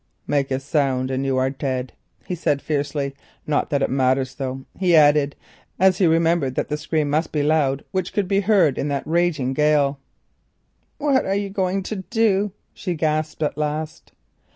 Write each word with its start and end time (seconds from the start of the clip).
"Make 0.25 0.49
a 0.49 0.59
sound 0.59 1.11
and 1.11 1.23
you 1.27 1.37
are 1.37 1.51
dead," 1.51 1.93
he 2.25 2.33
said 2.33 2.59
fiercely. 2.59 3.13
"Not 3.45 3.69
that 3.69 3.83
it 3.83 3.89
matters 3.91 4.33
though," 4.33 4.65
he 4.75 4.95
added, 4.95 5.35
as 5.79 5.99
he 5.99 6.07
remembered 6.07 6.55
that 6.55 6.69
the 6.69 6.77
scream 6.77 7.07
must 7.07 7.31
be 7.31 7.43
loud 7.43 7.85
which 7.91 8.11
could 8.11 8.27
be 8.27 8.39
heard 8.39 8.79
in 8.79 8.87
that 8.87 9.05
raging 9.05 9.53
gale. 9.53 9.99
"What 10.97 11.27
are 11.27 11.35
you 11.35 11.51
going 11.51 11.83
to 11.83 11.97
do?" 11.97 12.51
she 12.73 12.95
gasped 12.95 13.43
at 13.43 13.59
last. 13.59 14.11